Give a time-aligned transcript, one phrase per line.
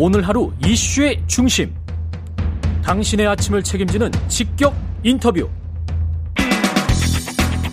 [0.00, 1.74] 오늘 하루 이슈의 중심.
[2.84, 5.48] 당신의 아침을 책임지는 직격 인터뷰.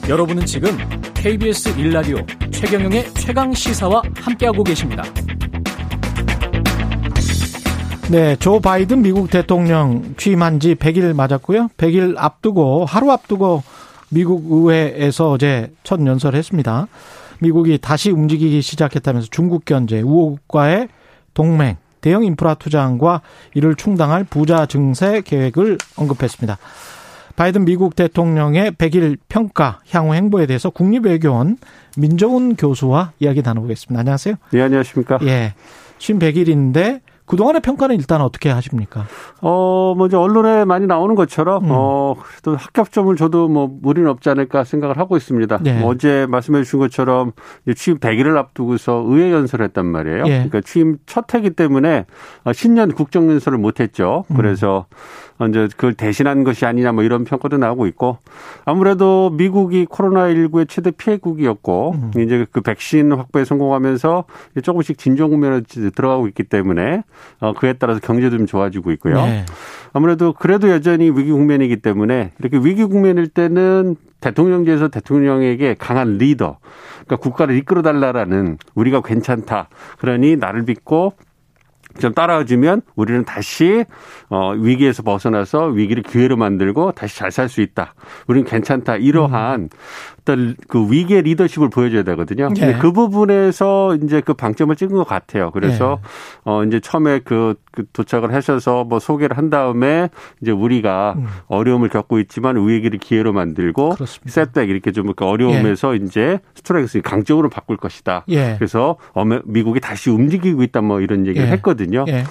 [0.10, 0.76] 여러분은 지금
[1.14, 2.18] KBS 일라디오
[2.50, 5.04] 최경영의 최강 시사와 함께하고 계십니다.
[8.10, 11.70] 네, 조 바이든 미국 대통령 취임한 지 100일 맞았고요.
[11.78, 13.62] 100일 앞두고 하루 앞두고
[14.10, 16.88] 미국 의회에서 어제 첫 연설을 했습니다.
[17.38, 20.88] 미국이 다시 움직이기 시작했다면서 중국 견제, 우호국과의
[21.36, 23.22] 동맹, 대형 인프라 투자안과
[23.56, 26.60] 이를 충당할 부자 증세 계획을 언급했습니다.
[27.36, 31.58] 바이든 미국 대통령의 100일 평가 향후 행보에 대해서 국립외교원
[31.98, 34.00] 민정훈 교수와 이야기 나눠보겠습니다.
[34.02, 34.36] 안녕하세요.
[34.52, 35.18] 네, 안녕하십니까.
[35.24, 35.56] 예.
[35.98, 39.06] 쉰 100일인데 그동안의 평가는 일단 어떻게 하십니까?
[39.42, 41.70] 어, 먼저 언론에 많이 나오는 것처럼, 음.
[41.72, 45.60] 어, 그래도 합격점을 줘도 뭐 무리는 없지 않을까 생각을 하고 있습니다.
[45.62, 45.80] 네.
[45.80, 47.32] 뭐 어제 말씀해 주신 것처럼
[47.76, 50.24] 취임 100일을 앞두고서 의회 연설을 했단 말이에요.
[50.28, 50.30] 예.
[50.30, 52.06] 그러니까 취임 첫 해기 때문에
[52.54, 54.26] 신년 국정연설을 못 했죠.
[54.32, 54.36] 음.
[54.38, 54.86] 그래서
[55.42, 55.50] 음.
[55.50, 58.18] 이제 그걸 대신한 것이 아니냐 뭐 이런 평가도 나오고 있고
[58.64, 62.22] 아무래도 미국이 코로나19의 최대 피해국이었고 음.
[62.22, 64.26] 이제 그 백신 확보에 성공하면서
[64.64, 65.62] 조금씩 진정 국면에
[65.96, 67.04] 들어가고 있기 때문에
[67.40, 69.16] 어 그에 따라서 경제도 좀 좋아지고 있고요.
[69.16, 69.46] 네.
[69.94, 76.58] 아무래도 그래도 여전히 위기 국면이기 때문에 이렇게 위기 국면일 때는 대통령제에서 대통령에게 강한 리더,
[77.06, 79.70] 그러니까 국가를 이끌어 달라라는 우리가 괜찮다.
[80.00, 81.14] 그러니 나를 믿고
[82.00, 83.86] 좀 따라와주면 우리는 다시
[84.30, 87.94] 어 위기에서 벗어나서 위기를 기회로 만들고 다시 잘 살 수 있다.
[88.28, 88.98] 우리는 괜찮다.
[88.98, 89.70] 이러한 음.
[90.26, 92.50] 어떤 그 위기의 리더십을 보여줘야 되거든요.
[92.50, 92.78] 네.
[92.80, 95.52] 그 부분에서 이제 그 방점을 찍은 것 같아요.
[95.52, 96.42] 그래서 네.
[96.46, 100.10] 어 이제 처음에 그, 그 도착을 하셔서 뭐 소개를 한 다음에
[100.42, 101.28] 이제 우리가 음.
[101.48, 103.96] 어려움을 겪고 있지만 위기를 기회로 만들고
[104.26, 106.04] 셋백 이렇게 좀그 어려움에서 예.
[106.04, 108.26] 이제 스트라이크 강적으로 바꿀 것이다.
[108.30, 108.56] 예.
[108.58, 108.98] 그래서
[109.46, 111.52] 미국이 다시 움직이고 있다 뭐 이런 얘기를 예.
[111.52, 112.06] 했거든요.
[112.08, 112.24] 예.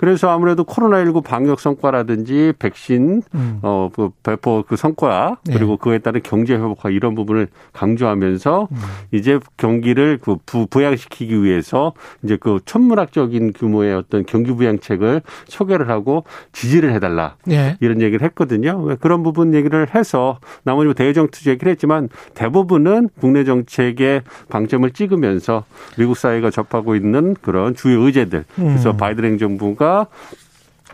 [0.00, 3.58] 그래서 아무래도 코로나19 방역 성과라든지 백신 음.
[3.60, 5.76] 어, 그 배포 그 성과 그리고 네.
[5.78, 8.76] 그에 따른 경제 회복화 이런 부분을 강조하면서 음.
[9.10, 11.92] 이제 경기를 그 부, 부양시키기 위해서
[12.22, 17.76] 이제 그 천문학적인 규모의 어떤 경기 부양책을 소개를 하고 지지를 해달라 네.
[17.80, 18.96] 이런 얘기를 했거든요.
[19.00, 25.64] 그런 부분 얘기를 해서 나머지 뭐 대외 정투 얘기를 했지만 대부분은 국내 정책의 방점을 찍으면서
[25.98, 28.96] 미국 사회가 접하고 있는 그런 주요 의제들 그래서 음.
[28.96, 29.89] 바이든 행정부가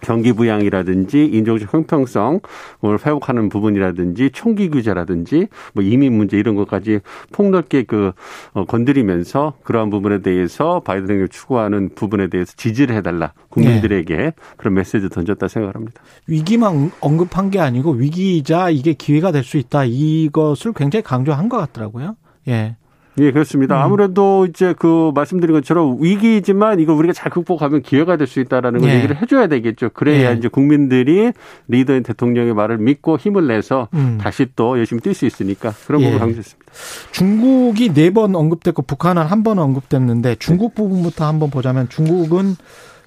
[0.03, 2.41] 경기 부양이라든지 인종적 형평성을
[2.85, 7.01] 회복하는 부분이라든지 총기 규제라든지 뭐 이민 문제 이런 것까지
[7.33, 8.13] 폭넓게 그
[8.53, 14.33] 어, 건드리면서 그러한 부분에 대해서 바이든 행정이 추구하는 부분에 대해서 지지를 해달라 국민들에게 네.
[14.59, 16.03] 그런 메시지 던졌다 생각합니다.
[16.27, 22.17] 위기만 언급한 게 아니고 위기이자 이게 기회가 될 수 있다 이것을 굉장히 강조한 것 같더라고요.
[22.49, 22.77] 예.
[23.19, 23.77] 예, 그렇습니다.
[23.77, 23.83] 음.
[23.83, 28.91] 아무래도 이제 그 말씀드린 것처럼 위기이지만 이걸 우리가 잘 극복하면 기회가 될 수 있다라는 걸
[28.91, 28.97] 예.
[28.97, 29.91] 얘기를 해줘야 되겠죠.
[29.95, 30.35] 그래야 예.
[30.37, 31.33] 이제 국민들이
[31.69, 34.19] 리더인 대통령의 말을 믿고 힘을 내서 음.
[34.21, 36.07] 다시 또 열심히 뛸 수 있으니까 그런 예.
[36.07, 36.73] 부분을 강조했습니다.
[37.13, 42.57] 중국이 네 번 언급됐고 북한은 한 번 언급됐는데 중국 부분부터 한번 보자면 중국은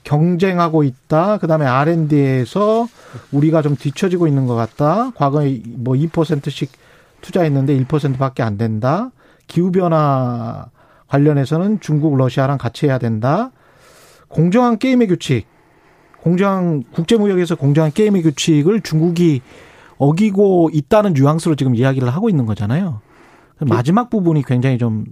[0.03, 1.38] 경쟁하고 있다.
[1.38, 2.88] 그다음에 R&D에서
[3.31, 5.12] 우리가 좀 뒤처지고 있는 것 같다.
[5.16, 6.72] 과거에 뭐 2%씩
[7.22, 9.12] 투자했는데 1%밖에 안 된다.
[9.50, 10.68] 기후변화
[11.08, 13.52] 관련해서는 중국, 러시아랑 같이 해야 된다.
[14.30, 15.48] 공정한 게임의 규칙,
[16.22, 19.42] 공정한 국제무역에서 공정한 게임의 규칙을 중국이
[19.98, 23.02] 어기고 있다는 뉘앙스로 지금 이야기를 하고 있는 거잖아요.
[23.60, 25.04] 마지막 부분이 굉장히 좀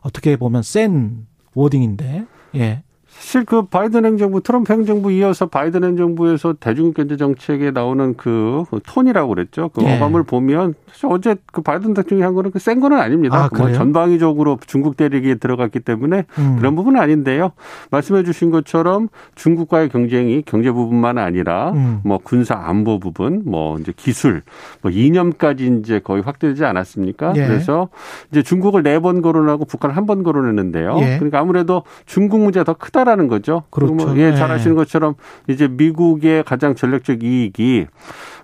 [0.00, 2.24] 어떻게 보면 센 워딩인데,
[2.54, 2.82] 예.
[3.12, 9.28] 사실 그 바이든 행정부, 트럼프 행정부 이어서 바이든 행정부에서 대중국 경제 정책에 나오는 그 톤이라고
[9.34, 9.68] 그랬죠.
[9.74, 9.96] 그 예.
[9.96, 13.36] 어감을 보면 사실 어제 그 바이든 대통령이 한 거는 그센 거는 아닙니다.
[13.44, 16.56] 아, 뭐 전방위적으로 중국 대륙에 들어갔기 때문에 음.
[16.58, 17.52] 그런 부분은 아닌데요.
[17.90, 22.00] 말씀해 주신 것처럼 중국과의 경쟁이 경제 부분만 아니라 음.
[22.04, 24.42] 뭐 군사 안보 부분, 뭐 이제 기술,
[24.82, 27.34] 뭐 이념까지 이제 거의 확대되지 않았습니까?
[27.36, 27.46] 예.
[27.46, 27.88] 그래서
[28.30, 30.96] 이제 중국을 네 번 거론하고 북한을 한 번 거론했는데요.
[31.00, 31.16] 예.
[31.18, 33.62] 그러니까 아무래도 중국 문제가 더 크다 라 하는 거죠.
[33.70, 33.94] 그렇죠.
[33.94, 35.14] 뭐 예, 잘 아시는 것처럼
[35.48, 37.86] 이제 미국의 가장 전략적 이익이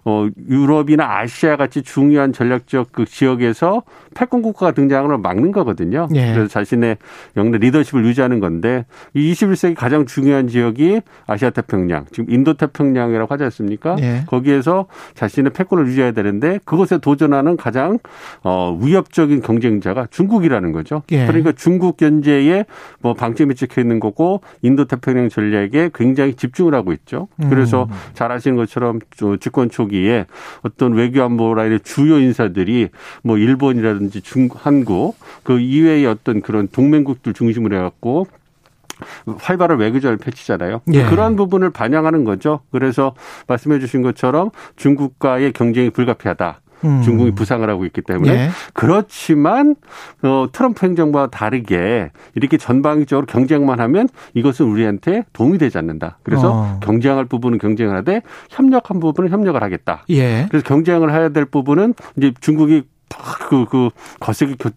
[0.09, 3.83] 어, 유럽이나 아시아 같이 중요한 전략적 그 지역에서
[4.15, 6.07] 패권 국가가 등장을 막는 거거든요.
[6.15, 6.33] 예.
[6.33, 6.97] 그래서 자신의
[7.37, 13.43] 영내 리더십을 유지하는 건데 이 21세기 가장 중요한 지역이 아시아 태평양, 지금 인도 태평양이라고 하지
[13.45, 13.97] 않습니까?
[13.99, 14.23] 예.
[14.29, 17.99] 거기에서 자신의 패권을 유지해야 되는데 그것에 도전하는 가장
[18.45, 21.03] 어, 위협적인 경쟁자가 중국이라는 거죠.
[21.11, 21.27] 예.
[21.27, 22.65] 그러니까 중국 견제에
[23.01, 27.29] 뭐 방점이 찍혀 있는 거고 인도 태평양 전략에 굉장히 집중을 하고 있죠.
[27.49, 27.97] 그래서 음.
[28.15, 29.01] 잘 아시는 것처럼
[29.41, 30.27] 집권 초기 시기에
[30.63, 32.91] 어떤 외교안보 라인의 주요 인사들이
[33.23, 38.27] 뭐 일본이라든지 중 한국 그 이외의 어떤 그런 동맹국들 중심으로 해갖고
[39.39, 40.83] 활발한 외교전을 펼치잖아요.
[40.93, 41.05] 예.
[41.05, 42.61] 그러한 부분을 반영하는 거죠.
[42.71, 43.15] 그래서
[43.47, 46.61] 말씀해 주신 것처럼 중국과의 경쟁이 불가피하다.
[46.85, 47.03] 음.
[47.03, 48.51] 중국이 부상을 하고 있기 때문에 예.
[48.75, 49.77] 그렇지만
[50.23, 56.19] 어, 트럼프 행정부와 다르게 이렇게 전방위적으로 경쟁만 하면 이것은 우리한테 도움이 되지 않는다.
[56.23, 56.81] 그래서 어.
[56.83, 60.05] 경쟁할 부분은 경쟁을 하되 협력한 부분은 협력을 하겠다.
[60.11, 60.47] 예.
[60.51, 62.85] 그래서 경쟁을 해야 될 부분은 이제 중국이
[63.49, 63.91] 그, 그,
[64.21, 64.75] 거세게 격,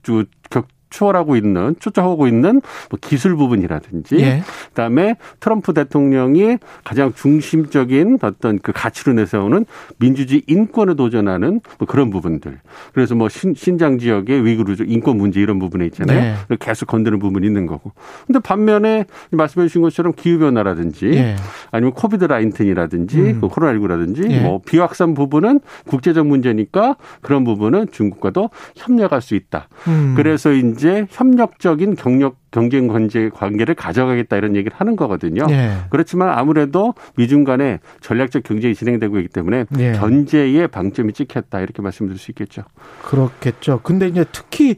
[0.50, 4.44] 격, 추월하고 있는 초점하고 있는 뭐 기술 부분이라든지 예.
[4.70, 9.66] 그다음에 트럼프 대통령이 가장 중심적인 어떤 그 가치로 내세우는
[9.98, 12.60] 민주주의 인권에 도전하는 뭐 그런 부분들
[12.94, 16.58] 그래서 뭐 신, 신장 지역의 위구르족 인권 문제 이런 부분에 있잖아요 네.
[16.60, 17.92] 계속 건드는 부분이 있는 거고
[18.26, 21.36] 근데 반면에 말씀해 주신 것처럼 기후 변화라든지 예.
[21.72, 23.40] 아니면 COVID-19이라든지 음.
[23.40, 24.42] 뭐 코로나19라든지 예.
[24.42, 30.14] 뭐 비확산 부분은 국제적 문제니까 그런 부분은 중국과도 협력할 수 있다 음.
[30.16, 35.46] 그래서 이제 협력적인 경력 경쟁 관계 관계를 가져가겠다 이런 얘기를 하는 거거든요.
[35.46, 35.78] 네.
[35.90, 39.94] 그렇지만 아무래도 미중 간에 전략적 경쟁이 진행되고 있기 때문에 네.
[39.94, 42.64] 견제에 방점이 찍혔다 이렇게 말씀드릴 수 있겠죠.
[43.04, 43.82] 그렇겠죠.
[43.84, 44.76] 근데 이제 특히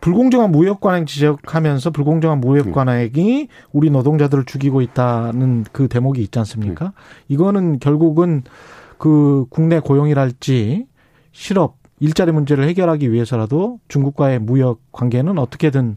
[0.00, 2.72] 불공정한 무역 관행 지적하면서 불공정한 무역 음.
[2.72, 6.84] 관행이 우리 노동자들을 죽이고 있다는 그 대목이 있지 않습니까?
[6.84, 6.90] 네.
[7.28, 8.42] 이거는 결국은
[8.98, 10.86] 그 국내 고용이랄지
[11.32, 15.96] 실업 일자리 문제를 해결하기 위해서라도 중국과의 무역 관계는 어떻게든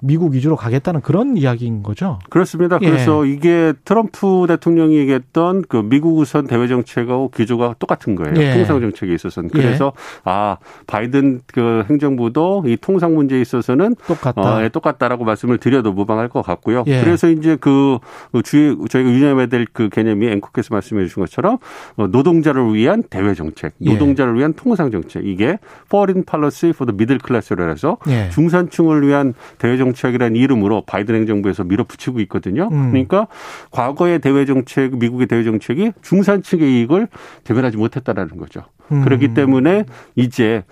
[0.00, 2.18] 미국 위주로 가겠다는 그런 이야기인 거죠.
[2.30, 2.78] 그렇습니다.
[2.82, 2.90] 예.
[2.90, 3.32] 그래서 예.
[3.32, 8.34] 이게 트럼프 대통령이 얘기했던 그 미국 우선 대외 정책하고 기조가 똑같은 거예요.
[8.36, 8.54] 예.
[8.54, 9.50] 통상 정책에 있어서는.
[9.50, 10.20] 그래서 예.
[10.24, 10.56] 아
[10.86, 14.40] 바이든 그 행정부도 이 통상 문제에 있어서는 똑같다.
[14.40, 16.84] 어, 예, 똑같다라고 말씀을 드려도 무방할 것 같고요.
[16.86, 17.02] 예.
[17.02, 17.98] 그래서 이제 그
[18.44, 21.58] 주의 저희가 유념해야 될 그 개념이 앵커께서 말씀해 주신 것처럼
[21.96, 23.92] 어, 노동자를 위한 대외 정책, 예.
[23.92, 27.98] 노동자를 위한 통상 정책 이게 Foreign Policy for the Middle Class로 해서
[28.32, 32.68] 중산층을 위한 대외 정책 정책이라는 이름으로 바이든 행정부에서 밀어붙이고 있거든요.
[32.72, 32.90] 음.
[32.90, 33.28] 그러니까
[33.70, 37.08] 과거의 대외 정책, 미국의 대외 정책이 중산층의 이익을
[37.44, 38.64] 대변하지 못했다라는 거죠.
[38.92, 39.02] 음.
[39.02, 39.84] 그렇기 때문에
[40.14, 40.62] 이제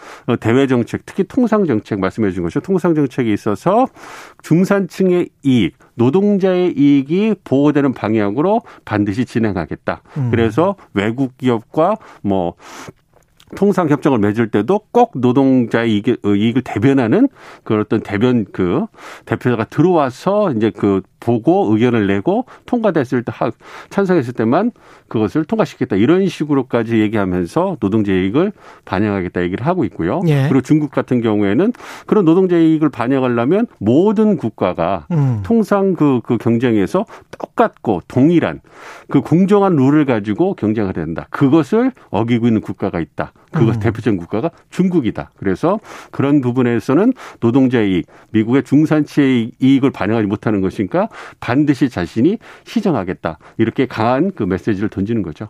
[0.40, 2.60] 대외 정책, 특히 통상 정책 말씀해 주신 것이죠.
[2.60, 3.86] 통상 정책에 있어서
[4.42, 10.02] 중산층의 이익, 노동자의 이익이 보호되는 방향으로 반드시 진행하겠다.
[10.16, 10.30] 음.
[10.30, 12.54] 그래서 외국 기업과 뭐
[13.56, 17.28] 통상 협정을 맺을 때도 꼭 노동자의 이익을, 이익 을 대변하는
[17.62, 18.86] 그 어떤 대변 그
[19.26, 23.32] 대표자가 들어와서 이제 그 보고 의견을 내고 통과됐을 때
[23.88, 24.72] 찬성했을 때만
[25.08, 28.52] 그것을 통과시켰다 이런 식으로까지 얘기하면서 노동자 이익을
[28.84, 30.20] 반영하겠다 얘기를 하고 있고요.
[30.26, 30.48] 예.
[30.48, 31.72] 그리고 중국 같은 경우에는
[32.06, 35.40] 그런 노동자 이익을 반영하려면 모든 국가가 음.
[35.44, 37.06] 통상 그, 그 경쟁에서
[37.38, 38.60] 똑같고 동일한
[39.08, 41.26] 그 공정한 룰을 가지고 경쟁을 해야 된다.
[41.30, 43.32] 그것을 어기고 있는 국가가 있다.
[43.54, 43.80] 그것 음.
[43.80, 45.30] 대표적인 국가가 중국이다.
[45.36, 45.80] 그래서
[46.10, 51.08] 그런 부분에서는 노동자의 이익, 미국의 중산층의 이익을 반영하지 못하는 것이니까
[51.40, 53.38] 반드시 자신이 시정하겠다.
[53.58, 55.48] 이렇게 강한 그 메시지를 던지는 거죠.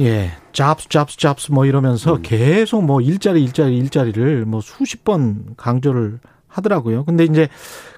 [0.00, 0.30] 예.
[0.52, 2.22] 잡스 잡스 잡스 뭐 이러면서 음.
[2.22, 7.04] 계속 뭐 일자리 일자리 일자리를 뭐 수십 번 강조를 하더라고요.
[7.04, 7.48] 근데 이제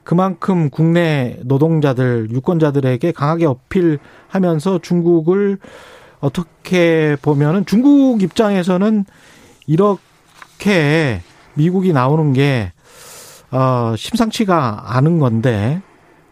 [0.02, 5.58] 그만큼 국내 노동자들, 유권자들에게 강하게 어필하면서 중국을
[6.20, 9.04] 어떻게 보면은 중국 입장에서는
[9.66, 11.22] 이렇게
[11.54, 12.72] 미국이 나오는 게,
[13.50, 15.80] 어, 심상치가 않은 건데,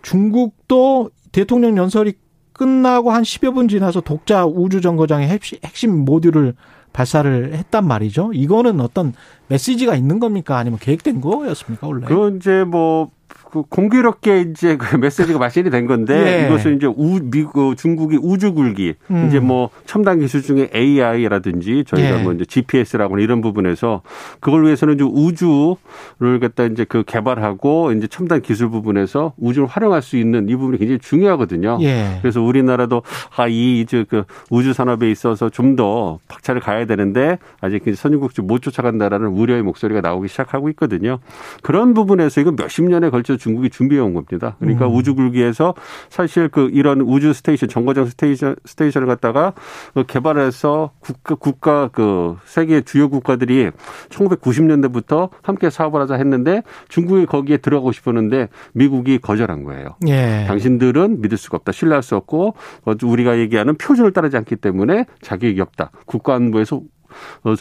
[0.03, 2.15] 중국도 대통령 연설이
[2.53, 6.55] 끝나고 한 10여 분 지나서 독자 우주정거장의 핵심 모듈을
[6.93, 8.33] 발사를 했단 말이죠.
[8.33, 9.13] 이거는 어떤
[9.49, 10.57] 메시지가 있는 겁니까?
[10.57, 12.07] 아니면 계획된 거였습니까, 원래?
[12.07, 13.11] 그건 이제 뭐
[13.51, 16.47] 그 공교롭게 이제 그 메시지가 마련이 된 건데 예.
[16.47, 19.27] 이것은 이제 우 미국 중국이 우주 굴기 음.
[19.29, 22.23] 이제 뭐 첨단 기술 중에 AI라든지 저희가 예.
[22.23, 24.03] 뭐 이제 GPS라고 이런 부분에서
[24.41, 30.19] 그걸 위해서는 이제 우주를 갖다 이제 그 개발하고 이제 첨단 기술 부분에서 우주를 활용할 수
[30.19, 31.79] 있는 이 부분이 굉장히 중요하거든요.
[31.81, 32.19] 예.
[32.21, 33.03] 그래서 우리나라도
[33.37, 39.29] 아이 이제 그 우주 산업에 있어서 좀 더 박차를 가해야 되는데 아직 선진국까지 못 쫓아간다라는
[39.29, 41.21] 우려의 목소리가 나오기 시작하고 있거든요.
[41.63, 44.57] 그런 부분에서 이거 몇십 년에 걸쳐 중국이 준비해 온 겁니다.
[44.59, 44.95] 그러니까 음.
[44.95, 45.75] 우주 굴기에서
[46.09, 49.53] 사실 그 이런 우주 station 정거장 station station을 갖다가
[49.95, 53.71] 그 개발해서 국가 국가 그 세계 주요 국가들이
[54.11, 59.97] 1990년대부터 함께 사업을 하자 했는데 중국이 거기에 들어가고 싶었는데 미국이 거절한 거예요.
[60.07, 60.45] 예.
[60.47, 61.73] 당신들은 믿을 수가 없다.
[61.73, 62.55] 신뢰할 수 없고
[63.03, 65.91] 우리가 얘기하는 표준을 따르지 않기 때문에 자격이 없다.
[66.07, 66.81] 국가 안보에서 어,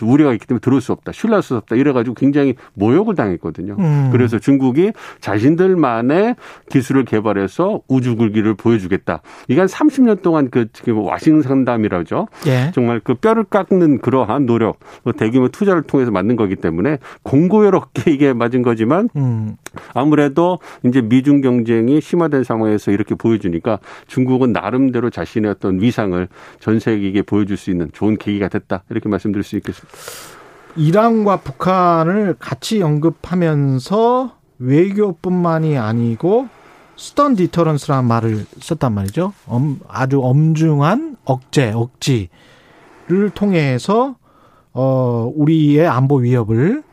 [0.02, 1.12] 우려가 있기 때문에 들어올 수 없다.
[1.12, 1.76] 신뢰할 수 없다.
[1.76, 3.76] 이래가지고 굉장히 모욕을 당했거든요.
[3.80, 4.10] 음.
[4.12, 6.36] 그래서 중국이 자신들만의
[6.70, 9.22] 기술을 개발해서 우주 굴기를 보여주겠다.
[9.48, 12.28] 이게 한 30년 동안 그 지금 와싱상담이라죠.
[12.48, 12.72] 예.
[12.74, 18.34] 정말 그 뼈를 깎는 그러한 노력, 뭐 대규모 투자를 통해서 만든 거기 때문에 공고여롭게 이게
[18.34, 19.56] 맞은 거지만 음.
[19.94, 26.28] 아무래도 이제 미중 경쟁이 심화된 상황에서 이렇게 보여주니까 중국은 나름대로 자신의 어떤 위상을
[26.60, 28.84] 전 세계에게 보여줄 수 있는 좋은 계기가 됐다.
[28.90, 29.98] 이렇게 말씀드 릴 수 있겠습니다.
[30.76, 36.48] 이란과 북한을 같이 언급하면서 외교뿐만이 아니고
[36.96, 39.34] stern deterrence라는 말을 썼단 말이죠.
[39.48, 44.16] 엄, 아주 엄중한 억제, 억지를 통해서
[44.74, 46.84] 어 우리의 안보 위협을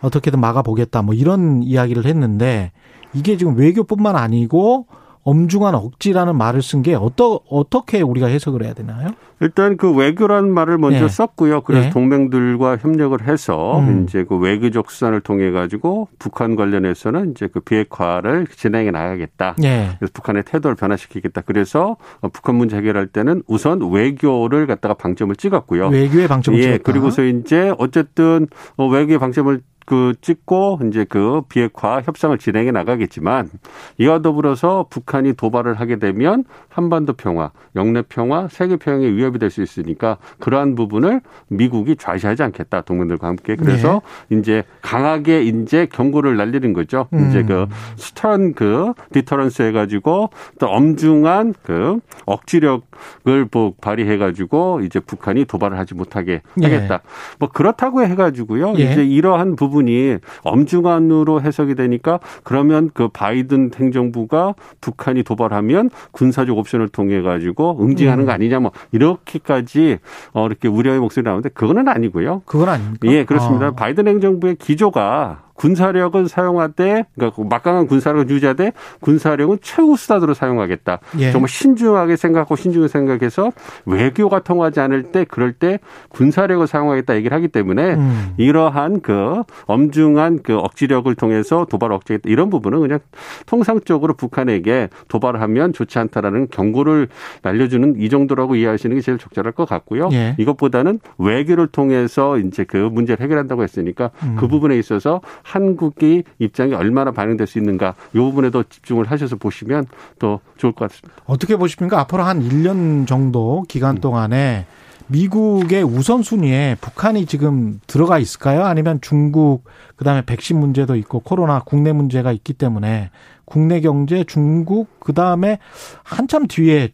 [0.00, 1.02] 어떻게든 막아보겠다.
[1.02, 2.72] 뭐 이런 이야기를 했는데
[3.14, 4.86] 이게 지금 외교뿐만 아니고
[5.28, 9.10] 엄중한 억지라는 말을 쓴 게 어떠, 어떻게 우리가 해석을 해야 되나요?
[9.40, 11.08] 일단 그 외교라는 말을 먼저 네.
[11.08, 11.60] 썼고요.
[11.60, 11.90] 그래서 네.
[11.90, 14.04] 동맹들과 협력을 해서 음.
[14.08, 19.54] 이제 그 외교적 수단을 통해 가지고 북한 관련해서는 이제 그 비핵화를 진행해 나가겠다.
[19.58, 19.90] 네.
[19.98, 21.42] 그래서 북한의 태도를 변화시키겠다.
[21.42, 21.96] 그래서
[22.32, 25.88] 북한 문제 해결할 때는 우선 외교를 갖다가 방점을 찍었고요.
[25.88, 26.82] 외교의 방점을 예, 찍었다.
[26.84, 33.48] 그리고서 이제 어쨌든 어, 외교의 방점을 그 찍고 이제 그 비핵화 협상을 진행해 나가겠지만
[33.96, 39.62] 이와 더불어서 북한이 도발을 하게 되면 한반도 평화, 영내 평화, 세계 평화에 위협이 될 수
[39.62, 44.36] 있으니까 그러한 부분을 미국이 좌시하지 않겠다 동맹들과 함께 그래서 네.
[44.36, 47.08] 이제 강하게 이제 경고를 날리는 거죠.
[47.14, 47.28] 음.
[47.28, 47.66] 이제 그
[47.96, 50.28] stern 그 deterrence 해가지고
[50.58, 53.48] 또 엄중한 그 억지력을
[53.80, 56.64] 발휘해가지고 이제 북한이 도발을 하지 못하게 예.
[56.64, 56.98] 하겠다.
[56.98, 57.04] 네.
[57.38, 58.72] 뭐 그렇다고 해가지고요.
[58.72, 58.82] 네.
[58.82, 66.88] 이제 이러한 부분 부분이 엄중한으로 해석이 되니까 그러면 그 바이든 행정부가 북한이 도발하면 군사적 옵션을
[66.88, 68.34] 통해 가지고 응징하는 거 음.
[68.34, 69.98] 아니냐 뭐 이렇게까지
[70.32, 72.42] 어 이렇게 우려의 목소리 나오는데 그거는 아니고요.
[72.44, 73.08] 그건 아닙니까?
[73.08, 73.66] 예, 그렇습니다.
[73.66, 73.70] 아.
[73.72, 81.00] 바이든 행정부의 기조가 군사력은 사용하되 그러니까 막강한 군사력을 유지하되 군사력은 최후 수단으로 사용하겠다.
[81.18, 81.32] 예.
[81.32, 83.52] 정말 신중하게 생각하고 신중하게 생각해서
[83.84, 88.34] 외교가 통하지 않을 때 그럴 때 군사력을 사용하겠다 얘기를 하기 때문에 음.
[88.36, 93.00] 이러한 그 엄중한 그 억지력을 통해서 도발 억제겠다 이런 부분은 그냥
[93.46, 97.08] 통상적으로 북한에게 도발을 하면 좋지 않다라는 경고를
[97.42, 100.08] 날려주는 이 정도라고 이해하시는 게 제일 적절할 것 같고요.
[100.12, 100.36] 예.
[100.38, 104.36] 이것보다는 외교를 통해서 이제 그 문제를 해결한다고 했으니까 음.
[104.38, 109.86] 그 부분에 있어서 한국의 입장이 얼마나 반영될 수 있는가 이 부분에도 집중을 하셔서 보시면
[110.18, 111.22] 더 좋을 것 같습니다.
[111.24, 111.98] 어떻게 보십니까?
[112.00, 114.00] 앞으로 한 1년 정도 기간 음.
[114.00, 114.66] 동안에
[115.06, 118.64] 미국의 우선순위에 북한이 지금 들어가 있을까요?
[118.64, 119.64] 아니면 중국,
[119.96, 123.10] 그 다음에 백신 문제도 있고 코로나 국내 문제가 있기 때문에
[123.46, 125.58] 국내 경제, 중국, 그 다음에
[126.02, 126.90] 한참 뒤에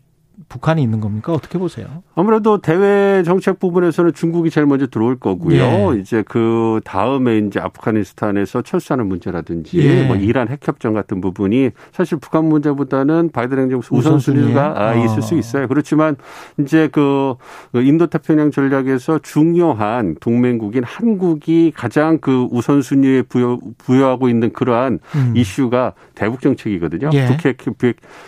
[0.48, 1.32] 북한이 있는 겁니까?
[1.32, 1.86] 어떻게 보세요?
[2.14, 5.94] 아무래도 대외 정책 부분에서는 중국이 제일 먼저 들어올 거고요.
[5.94, 6.00] 예.
[6.00, 10.06] 이제 그 다음에 이제 아프가니스탄에서 철수하는 문제라든지 예.
[10.06, 15.68] 뭐 이란 핵협정 같은 부분이 사실 북한 문제보다는 바이든 행정부 우선순위가 아, 있을 수 있어요.
[15.68, 16.16] 그렇지만
[16.58, 17.34] 이제 그
[17.74, 25.32] 인도 태평양 전략에서 중요한 동맹국인 한국이 가장 그 우선순위에 부여, 부여하고 있는 그러한 음.
[25.36, 27.10] 이슈가 대북 정책이거든요.
[27.12, 27.26] 예.
[27.26, 27.58] 북핵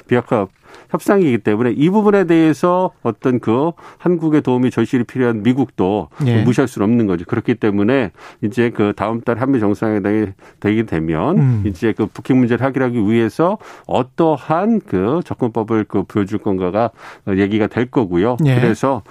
[0.09, 0.47] 비핵화
[0.90, 6.42] 협상이기 때문에 이 부분에 대해서 어떤 그 한국의 도움이 절실히 필요한 미국도 예.
[6.42, 7.25] 무시할 수는 없는 거죠.
[7.25, 10.26] 그렇기 때문에 이제 그 다음 달 한미 정상회담이
[10.61, 11.62] 되게 되면 음.
[11.66, 16.90] 이제 그 북핵 문제를 해결하기 위해서 어떠한 그 접근법을 그 보여줄 건가가
[17.28, 18.37] 얘기가 될 거고요.
[18.45, 18.54] 예.
[18.56, 19.02] 그래서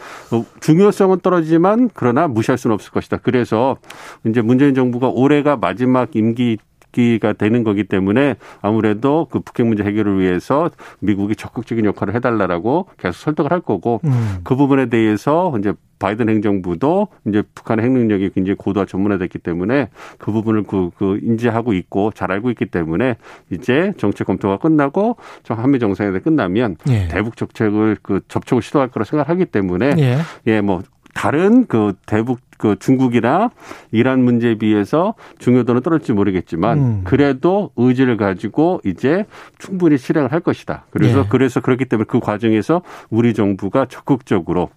[0.61, 3.17] 중요성은 떨어지지만 그러나 무시할 수는 없을 것이다.
[3.17, 3.77] 그래서
[4.25, 6.57] 이제 문재인 정부가 올해가 마지막 임기
[6.95, 13.19] 기가 되는 거기 때문에 아무래도 그 북핵 문제 해결을 위해서 미국이 적극적인 역할을 해달라라고 계속
[13.19, 14.37] 설득을 할 거고 음.
[14.45, 20.31] 그 부분에 대해서 이제 바이든 행정부도 이제 북한의 핵 능력이 굉장히 고도화 전문화됐기 때문에 그
[20.31, 23.15] 부분을 그, 그 인지하고 있고 잘 알고 있기 때문에
[23.49, 27.07] 이제 정책 검토가 끝나고 한미 정상회담이 끝나면 예.
[27.07, 30.81] 대북 정책을 그 접촉을 시도할 거라 생각하기 때문에 예, 예 뭐
[31.15, 33.49] 다른 그 대북 그 중국이나
[33.91, 37.01] 이란 문제에 비해서 중요도는 떨어질지 모르겠지만 음.
[37.05, 39.25] 그래도 의지를 가지고 이제
[39.57, 40.85] 충분히 실행을 할 것이다.
[40.91, 41.25] 그래서 예.
[41.29, 44.69] 그래서 그렇기 때문에 그 과정에서 우리 정부가 적극적으로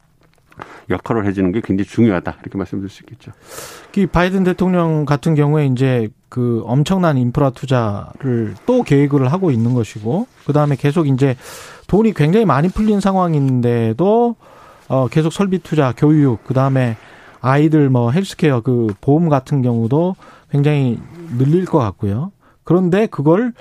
[0.90, 3.33] 역할을 해주는 게 굉장히 중요하다 이렇게 말씀드릴 수 있겠죠.
[3.97, 10.26] 이 바이든 대통령 같은 경우에 이제 그 엄청난 인프라 투자를 또 계획을 하고 있는 것이고
[10.47, 11.37] 그 다음에 계속 이제
[11.88, 14.37] 돈이 굉장히 많이 풀린 상황인데도
[14.88, 16.97] 어, 계속 설비 투자, 교육, 그 다음에
[17.40, 20.16] 아이들 뭐 헬스케어 그 보험 같은 경우도
[20.50, 20.99] 굉장히
[21.37, 22.33] 늘릴 것 같고요.
[22.64, 23.52] 그런데 그걸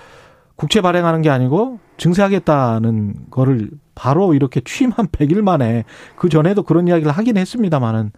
[0.56, 5.84] 국채 발행하는 게 아니고 증세하겠다는 거를 바로 이렇게 취임한 100일 만에
[6.16, 8.12] 그 전에도 그런 이야기를 하긴 했습니다만은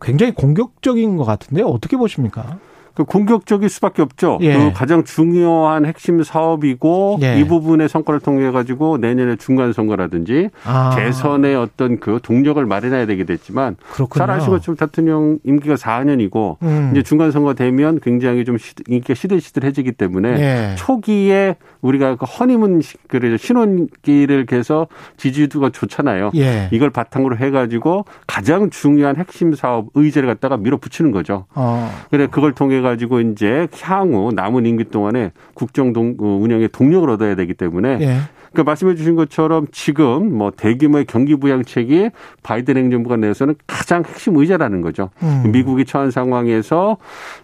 [0.00, 2.58] 굉장히 공격적인 것 같은데 어떻게 보십니까?
[2.94, 4.38] 그 공격적일 수밖에 없죠.
[4.42, 4.54] 예.
[4.56, 7.38] 그 가장 중요한 핵심 사업이고 예.
[7.38, 10.92] 이 부분의 성과를 통해 가지고 내년에 중간 선거라든지 아.
[10.94, 14.26] 재선의 어떤 그 동력을 마련해야 되겠지만 그렇군요.
[14.26, 16.90] 잘 아시고 좀 대통령 임기가 4년이고 음.
[16.92, 18.56] 이제 중간 선거 되면 굉장히 좀
[18.88, 20.74] 인기가 시들시들해지기 때문에 예.
[20.76, 26.32] 초기에 우리가 그 허니문 그래 신혼기를 계서 지지도가 좋잖아요.
[26.36, 26.68] 예.
[26.72, 31.46] 이걸 바탕으로 해가지고 가장 중요한 핵심 사업 의제를 갖다가 밀어붙이는 거죠.
[31.54, 31.90] 어.
[32.10, 37.34] 그래 그걸 통해 가지고 이제 향후 남은 임기 동안에 국정 동, 어, 운영의 동력을 얻어야
[37.34, 38.16] 되기 때문에 예.
[38.52, 42.10] 그 말씀해 주신 것처럼 지금 뭐 대규모의 경기 부양책이
[42.42, 45.10] 바이든 행정부가 내서는 가장 핵심 의제라는 거죠.
[45.22, 45.52] 음.
[45.52, 46.96] 미국이 처한 상황에서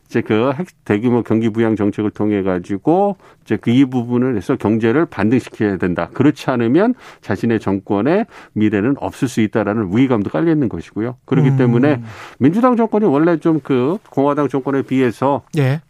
[0.06, 0.52] 이제 그
[0.84, 6.08] 대규모 경기 부양 정책을 통해 가지고 이제 그 이 부분을 해서 경제를 반등시켜야 된다.
[6.14, 11.16] 그렇지 않으면 자신의 정권의 미래는 없을 수 있다라는 위기감도 깔려 있는 것이고요.
[11.26, 11.56] 그렇기 음.
[11.58, 12.00] 때문에
[12.38, 15.80] 민주당 정권이 원래 좀 그 공화당 정권에 비해서 예.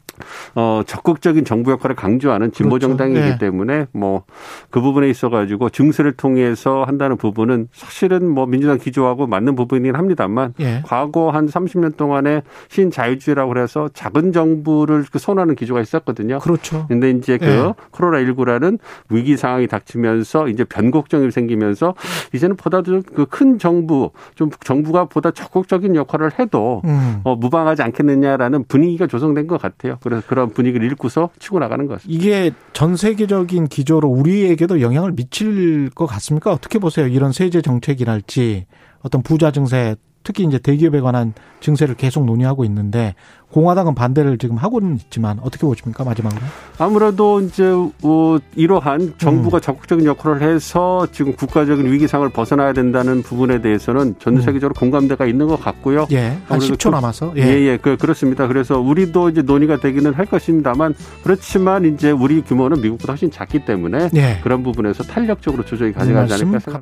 [0.55, 2.89] 어, 적극적인 정부 역할을 강조하는 진보 그렇죠.
[2.89, 3.39] 정당이기 네.
[3.39, 4.25] 때문에 뭐
[4.71, 10.55] 그 부분에 있어 가지고 증세를 통해서 한다는 부분은 사실은 뭐 민주당 기조하고 맞는 부분이긴 합니다만
[10.61, 10.83] 예.
[10.85, 16.39] 과거 한 30년 동안에 신자유주의라고 해서 작은 정부를 그 선호하는 기조가 있었거든요.
[16.41, 16.87] 그렇죠.
[16.89, 17.73] 근데 이제 그 예.
[17.91, 21.95] 코로나 19라는 위기 상황이 닥치면서 이제 변곡점이 생기면서
[22.35, 27.21] 이제는 보다도 그 큰 정부 좀 정부가 보다 적극적인 역할을 해도 음.
[27.25, 29.99] 어, 무방하지 않겠느냐라는 분위기가 조성된 것 같아요.
[30.09, 36.07] 그래서 그런 분위기를 읽고서 치고 나가는 것같습니다 이게 전 세계적인 기조로 우리에게도 영향을 미칠 것
[36.07, 36.53] 같습니까?
[36.53, 37.09] 어떻게 보세요?
[37.09, 38.67] 이런 세제 정책이랄지
[39.01, 43.15] 어떤 부자 증세 특히 이제 대기업에 관한 증세를 계속 논의하고 있는데
[43.53, 46.41] 공화당은 반대를 지금 하고는 있지만 어떻게 보십니까 마지막으로?
[46.79, 47.65] 아무래도 이제
[48.03, 49.61] 어, 이러한 정부가 음.
[49.61, 54.41] 적극적인 역할을 해서 지금 국가적인 위기상을 벗어나야 된다는 부분에 대해서는 전 음.
[54.43, 54.81] 세계적으로 음.
[54.81, 56.09] 공감대가 있는 것 같고요.
[56.11, 58.49] 예, 한 10초 남아서 예, 예, 예 그, 그렇습니다.
[58.49, 64.11] 그래서 우리도 이제 논의가 되기는 할 것입니다만 그렇지만 이제 우리 규모는 미국보다 훨씬 작기 때문에
[64.17, 64.41] 예.
[64.43, 66.81] 그런 부분에서 탄력적으로 조정이 가져가지 않을까 생각합니다.